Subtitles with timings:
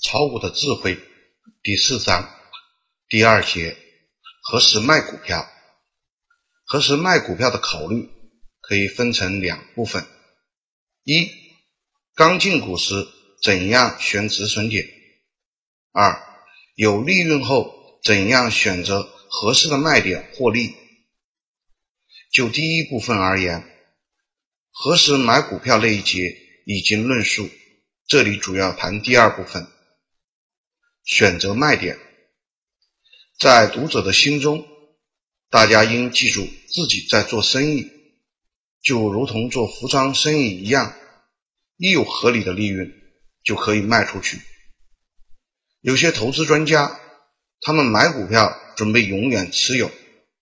[0.00, 0.96] 炒股的智慧
[1.60, 2.32] 第四章
[3.08, 3.76] 第二节：
[4.42, 5.50] 何时卖股票？
[6.64, 8.08] 何时卖股票的考虑
[8.60, 10.06] 可以分成两部分：
[11.02, 11.28] 一、
[12.14, 13.08] 刚进股时
[13.42, 14.86] 怎样选止损点；
[15.90, 16.22] 二、
[16.76, 20.76] 有利润后怎样选择合适的卖点获利。
[22.32, 23.68] 就第一部分而言，
[24.70, 26.36] 何时买股票那一节
[26.66, 27.50] 已经论述。
[28.06, 29.66] 这里主要谈第二部分，
[31.04, 31.98] 选择卖点。
[33.38, 34.66] 在读者的心中，
[35.50, 37.90] 大家应记住自己在做生意，
[38.82, 40.94] 就如同做服装生意一样，
[41.76, 42.92] 一有合理的利润
[43.44, 44.40] 就可以卖出去。
[45.80, 46.98] 有些投资专家，
[47.60, 49.90] 他们买股票准备永远持有，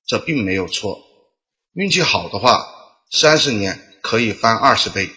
[0.07, 1.03] 这并没有错。
[1.75, 2.67] 运气好的话，
[3.11, 5.11] 三十年可以翻二十倍。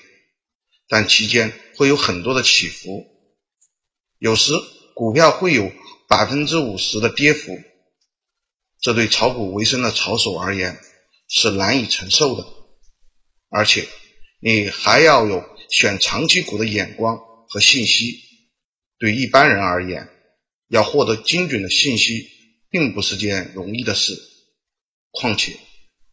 [0.90, 3.06] 但期间会有很多的起伏，
[4.18, 4.52] 有时
[5.00, 5.72] 股票会有
[6.10, 7.58] 百分之五十的跌幅，
[8.82, 10.78] 这对炒股为生的炒手而言
[11.30, 12.46] 是难以承受的。
[13.50, 13.88] 而且
[14.42, 18.20] 你还要有选长期股的眼光和信息。
[18.98, 20.10] 对一般人而言，
[20.68, 22.28] 要获得精准的信息
[22.70, 24.20] 并不是件容易的事。
[25.12, 25.56] 况且，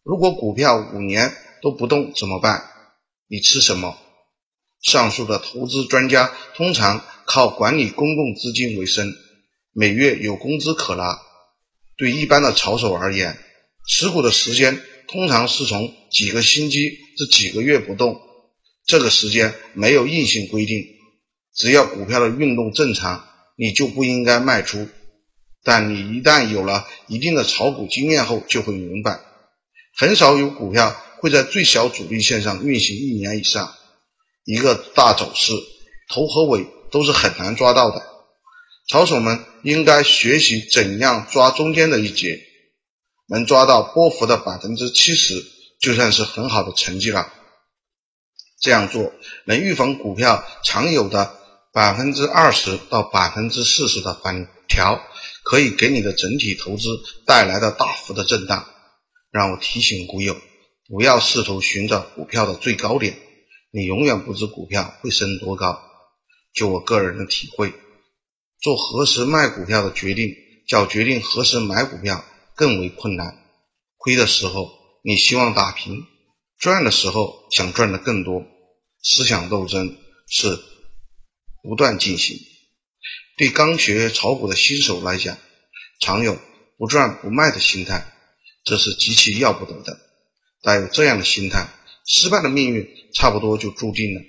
[0.01, 2.63] 如果股票五年都不动怎么办？
[3.27, 3.97] 你吃什么？
[4.81, 9.13] 上述的投资专家通常靠管理公共资金为生，
[9.73, 11.19] 每月有工资可拿。
[11.97, 13.37] 对一般的炒手而言，
[13.85, 18.21] 持股的时间通常是从几个星期至几个月不动，
[18.85, 20.85] 这个时间没有硬性规定。
[21.53, 24.87] 只要股票的运动正常，你就不应该卖出。
[25.63, 29.19] 但你一旦有了一定的炒股经验后，就会明白，
[29.97, 33.75] 很少有股票会在最小阻力线上运行一年以上。
[34.45, 35.51] 一个大走势，
[36.07, 38.01] 头和尾都是很难抓到的。
[38.87, 42.39] 炒手们应该学习怎样抓中间的一节，
[43.27, 45.43] 能抓到波幅的百分之七十，
[45.81, 47.33] 就算是很好的成绩了。
[48.61, 49.13] 这样做
[49.45, 51.35] 能预防股票常有的
[51.73, 55.01] 百分之二十到百分之四十的反调，
[55.43, 56.87] 可以给你的整体投资
[57.25, 58.67] 带来的大幅的震荡。
[59.29, 60.35] 让我提醒股友，
[60.87, 63.19] 不要试图寻找股票的最高点。
[63.69, 65.86] 你永远不知股票会升多高。
[66.57, 67.71] 就我个人的体会，
[68.59, 70.33] 做何时卖股票的决定，
[70.67, 72.25] 较决定何时买股票
[72.55, 73.37] 更为困难。
[73.97, 74.71] 亏的时候
[75.03, 76.03] 你希望打平，
[76.57, 78.43] 赚的时候想赚的更多，
[79.03, 79.95] 思想斗争
[80.27, 80.57] 是
[81.61, 82.39] 不断进行。
[83.37, 85.37] 对刚学炒股的新手来讲，
[85.99, 86.39] 常有
[86.79, 88.11] 不赚不卖的心态，
[88.63, 89.99] 这是极其要不得的。
[90.63, 91.69] 带有这样的心态。
[92.09, 94.21] 失败的命运差不多就注定了，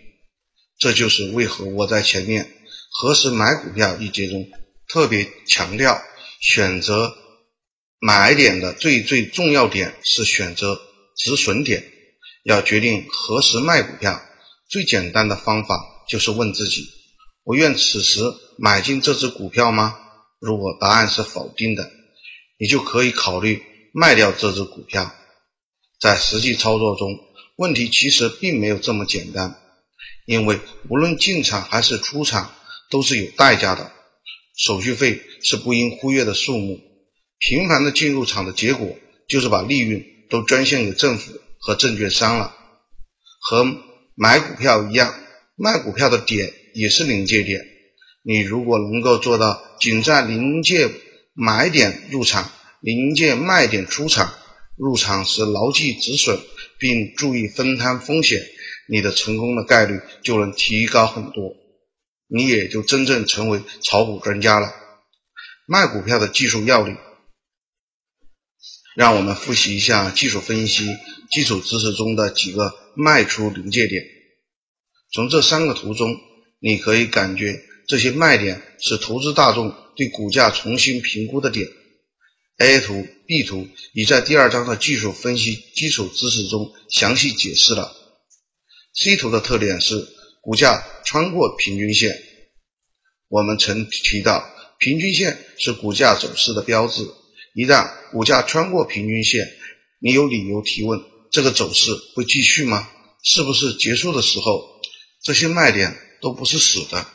[0.78, 2.50] 这就是为何我在前面
[2.90, 4.48] 何时买股票一节中
[4.86, 6.00] 特别强调，
[6.40, 7.14] 选择
[8.00, 10.80] 买点的最最重要点是选择
[11.16, 11.92] 止损点。
[12.44, 14.22] 要决定何时卖股票，
[14.68, 16.88] 最简单的方法就是问自己：
[17.44, 18.22] 我愿此时
[18.56, 19.98] 买进这只股票吗？
[20.40, 21.90] 如果答案是否定的，
[22.58, 23.62] 你就可以考虑
[23.92, 25.12] 卖掉这只股票。
[26.00, 27.18] 在实际操作中，
[27.56, 29.60] 问题其实并没有这么简单，
[30.28, 32.52] 因为无论进场还是出场
[32.90, 33.90] 都是有代价的，
[34.58, 36.78] 手续费是不应忽略的数目。
[37.38, 38.94] 频繁的进入场的结果
[39.26, 42.54] 就是把利润都捐献给政府和证券商了。
[43.40, 43.64] 和
[44.14, 45.14] 买股票一样，
[45.56, 47.66] 卖股票的点也是临界点。
[48.22, 50.90] 你如果能够做到仅在临界
[51.32, 52.50] 买点入场，
[52.82, 54.34] 临界卖点出场，
[54.76, 56.38] 入场时牢记止损。
[56.80, 58.40] 并注意分摊风险，
[58.88, 61.54] 你的成功的概率就能提高很多，
[62.26, 64.72] 你也就真正成为炒股专家了。
[65.66, 66.96] 卖股票的技术要领，
[68.96, 70.86] 让我们复习一下技术分析
[71.30, 74.02] 基础知识中的几个卖出临界点。
[75.12, 76.08] 从这三个图中，
[76.58, 81.68] 你可以感觉这些卖点是投资大众对股价重新评估的点。
[82.56, 87.94] A 图、B 图已在第二章的技术分析基础知识中详细解释了。
[89.00, 90.08] C 图的特点是
[90.40, 92.20] 股价穿过平均线。
[93.28, 94.44] 我们曾提到，
[94.80, 97.06] 平均线是股价走势的标志。
[97.54, 99.46] 一旦股价穿过平均线，
[100.00, 101.00] 你有理由提问：
[101.30, 102.90] 这个走势会继续吗？
[103.22, 104.80] 是不是结束的时候？
[105.22, 107.06] 这些卖点都不是死的。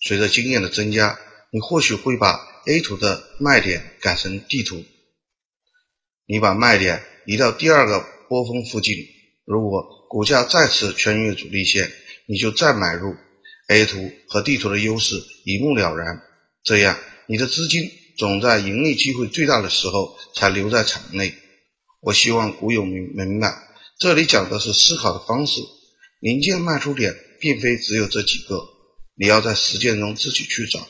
[0.00, 1.18] 随着经验的增加，
[1.50, 4.84] 你或许会把 A 图的卖点改成 D 图。
[6.24, 8.94] 你把卖点移到第二个波峰附近，
[9.44, 11.90] 如果股价再次穿越阻力线，
[12.26, 13.14] 你就再买入。
[13.68, 16.20] A 图和 D 图的优势一目了然，
[16.62, 21.32] 这样你的资金总在盈利机会最大的时候才留在场内。
[22.00, 23.56] 我希望股友明明白，
[23.98, 25.60] 这里讲的是思考的方式。
[26.20, 28.60] 临界卖出点并非只有这几个，
[29.16, 30.86] 你要在实践中自己去找。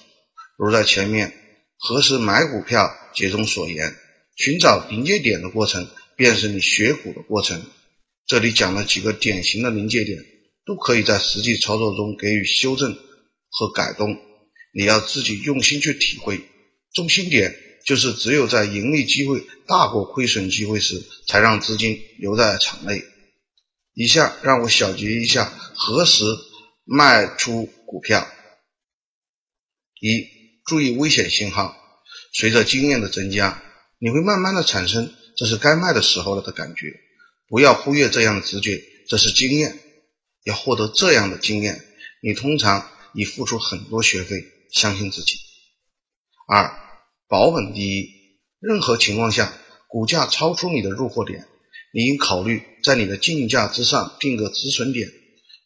[0.59, 1.33] 如在前面
[1.79, 3.95] 何时买股票节中所言，
[4.37, 7.63] 寻找临界点的过程便是你学股的过程。
[8.27, 10.19] 这里讲了几个典型的临界点，
[10.65, 12.97] 都可以在实际操作中给予修正
[13.49, 14.17] 和改动。
[14.75, 16.41] 你要自己用心去体会。
[16.95, 17.55] 中心点
[17.85, 23.03] 就是只有在盈利机会大过亏损机会时，才让资金留在场内。
[23.95, 25.45] 以下让我小结一下
[25.75, 26.25] 何时
[26.85, 28.27] 卖出股票。
[30.01, 30.27] 一、
[30.65, 31.77] 注意危险信号。
[32.33, 33.63] 随着经验的增加，
[33.99, 36.87] 你会慢慢的产生这是该卖的时候了的感觉。
[37.53, 39.79] 不要忽略这样的直觉，这是经验。
[40.43, 41.85] 要获得这样的经验，
[42.23, 44.43] 你通常已付出很多学费。
[44.73, 45.35] 相信自己。
[46.49, 46.75] 二、
[47.29, 48.09] 保本第一。
[48.59, 49.53] 任何情况下，
[49.87, 51.47] 股价超出你的入货点。
[51.93, 55.13] 你应考虑在你的竞价之上定个止损点。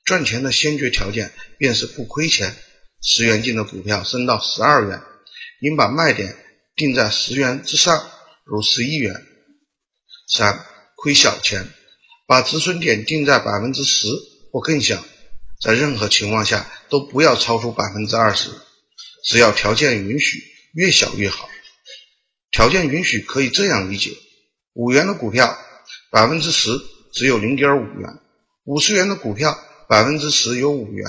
[0.04, 2.52] 赚钱的先决条件便是不亏钱。
[3.00, 5.00] 十元进的股票升到十二元，
[5.60, 6.36] 应把卖点
[6.74, 8.10] 定在十元之上，
[8.42, 9.24] 如十一元。
[10.26, 10.66] 三、
[11.06, 11.68] 亏小钱，
[12.26, 14.08] 把止损点定在百分之十
[14.50, 15.06] 或更小，
[15.62, 18.50] 在任何情况下都不要超出百分之二十。
[19.22, 20.42] 只要条件允许，
[20.74, 21.48] 越小越好。
[22.50, 24.10] 条件允许可以这样理解：
[24.72, 25.56] 五元的股票。
[26.10, 26.70] 百分之十
[27.12, 28.18] 只有零点五元，
[28.64, 29.56] 五十元的股票
[29.88, 31.06] 百分之十有五元，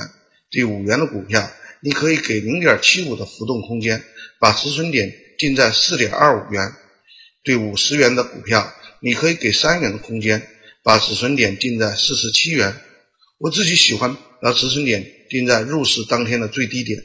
[0.51, 1.49] 对五元的股票，
[1.81, 4.03] 你可以给零点七五的浮动空间，
[4.39, 6.69] 把止损点定在四点二五元；
[7.43, 8.71] 对五十元的股票，
[9.07, 10.45] 你可以给三元的空间，
[10.83, 12.75] 把止损点定在四十七元。
[13.37, 17.01] 我自己喜欢把止损点定在入市当天的最低点，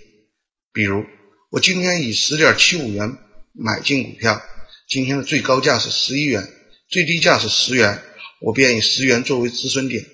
[0.73, 1.05] 比如
[1.53, 3.17] 我今天以十点七五元
[3.53, 4.43] 买进股票，
[4.89, 6.43] 今天的最高价是十一元。
[6.89, 8.03] 最低价是十元，
[8.41, 10.05] 我便以十元作为止损点。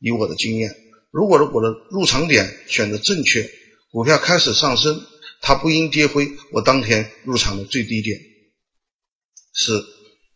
[0.00, 0.76] 以我的经验，
[1.10, 3.50] 如果我的入场点选择正确，
[3.90, 5.02] 股票开始上升，
[5.40, 8.20] 它不应跌回我当天入场的最低点。
[9.54, 9.82] 四、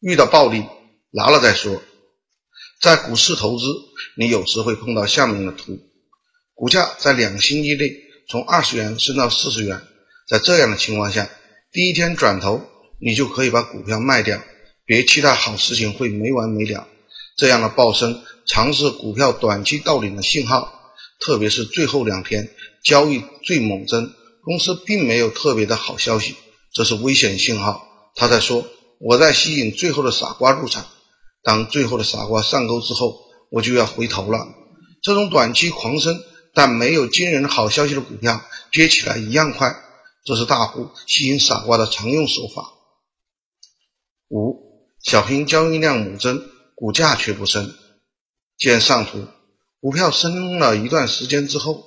[0.01, 0.65] 遇到暴利，
[1.13, 1.83] 拿了再说。
[2.81, 3.65] 在股市投资，
[4.17, 5.79] 你有时会碰到下面的图：
[6.55, 7.93] 股价在两星期内
[8.29, 9.83] 从二十元升到四十元，
[10.27, 11.31] 在这样的情况下，
[11.71, 12.63] 第一天转头，
[12.99, 14.43] 你就可以把股票卖掉。
[14.85, 16.89] 别期待好事情会没完没了，
[17.37, 22.51] 这样的暴升常是股票短期到顶的信号，特别是最后两天
[22.83, 24.13] 交易最猛增，
[24.43, 26.35] 公司并没有特别的好消息，
[26.73, 27.87] 这是危险信号。
[28.17, 28.67] 他在说
[28.99, 30.85] 我在吸引最后的傻瓜入场，
[31.43, 34.47] 当最后的傻瓜上钩之后，我就要回头了。
[35.03, 36.23] 这种短期狂升
[36.55, 38.41] 但没有惊人好消息的股票
[38.71, 39.75] 跌起来一样快，
[40.25, 42.73] 这是大户吸引傻瓜的常用手法。
[44.29, 44.73] 五。
[45.05, 46.45] 小心交易量猛增，
[46.77, 47.75] 股价却不升。
[48.57, 49.27] 见上图，
[49.81, 51.85] 股票升了一段时间之后，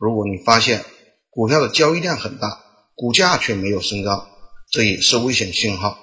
[0.00, 0.84] 如果你发现
[1.30, 2.64] 股票的交易量很大，
[2.96, 4.26] 股价却没有升高，
[4.72, 5.96] 这也是危险信号。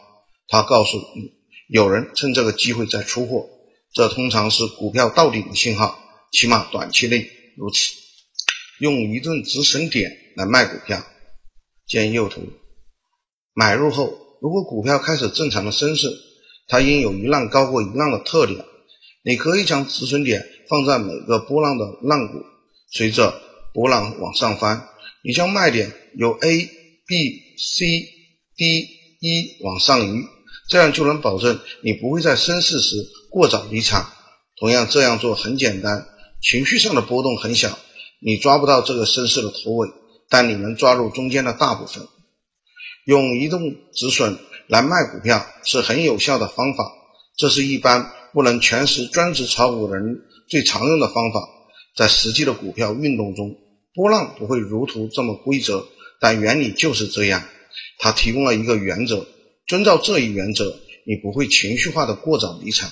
[0.48, 1.34] 它告诉你
[1.68, 3.50] 有人趁这个机会在出货，
[3.94, 6.00] 这通常是股票到顶的信号，
[6.32, 7.94] 起码短期内如此。
[8.80, 11.04] 用一顿止损点来卖股票。
[11.86, 12.42] 见右图，
[13.54, 16.10] 买入后，如果股票开始正常的升势。
[16.66, 18.64] 它应有一浪高过一浪的特点。
[19.22, 22.42] 你可以将止损点放在每个波浪的浪谷，
[22.90, 23.42] 随着
[23.74, 24.88] 波浪往上翻，
[25.26, 26.70] 你将卖点由 A、
[27.06, 27.86] B、C、
[28.56, 28.88] D、
[29.20, 30.24] E 往上移，
[30.70, 32.96] 这样就能保证你不会在升势时
[33.30, 34.12] 过早离场。
[34.60, 36.08] 同样，这样做很简单，
[36.42, 37.78] 情绪上的波动很小，
[38.20, 39.90] 你抓不到这个升势的头尾，
[40.30, 42.08] 但你能抓住中间的大部分。
[43.06, 44.40] 用移动止损。
[44.68, 46.90] 来卖股票是很有效的方法，
[47.36, 51.42] 这是一般不能全时专职炒股人最常用的方法。
[51.98, 53.58] 在实际的股票运动中，
[53.94, 55.86] 波浪不会如图这么规则，
[56.22, 57.44] 但原理就是这样。
[58.00, 59.28] 它提供了一个原则，
[59.66, 62.92] 遵照这一原则，你不会情绪化的过早离场，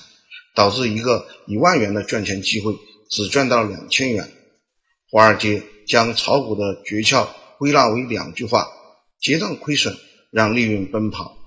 [0.56, 2.74] 导致一个一万元的赚钱机会
[3.10, 4.32] 只赚到两千元。
[5.10, 8.68] 华尔街将炒股的诀窍归纳为两句话：
[9.20, 9.98] 结账亏损，
[10.32, 11.38] 让利润奔跑。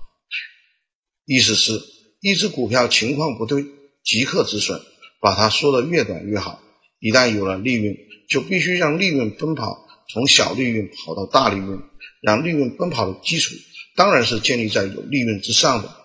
[1.25, 1.81] 意思是，
[2.21, 3.65] 一只股票情况不对，
[4.03, 4.79] 即刻止损，
[5.19, 6.61] 把它缩得越短越好。
[6.99, 7.97] 一旦有了利润，
[8.29, 11.81] 就必须让利润奔跑，从小利润跑到大利润。
[12.21, 13.53] 让利润奔跑的基础，
[13.95, 15.95] 当然是建立在有利润之上的。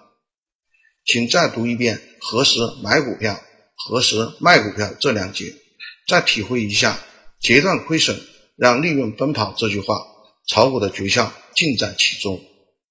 [1.04, 3.40] 请再读一遍“何时买股票，
[3.74, 5.54] 何时卖股票”这两节，
[6.06, 6.98] 再体会一下
[7.40, 8.20] “截断亏损，
[8.56, 9.96] 让利润奔跑”这句话，
[10.46, 12.40] 炒股的诀窍尽在其中。